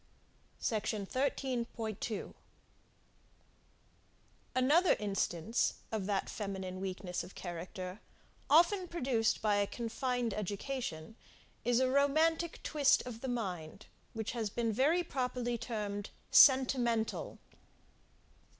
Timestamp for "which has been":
14.13-14.73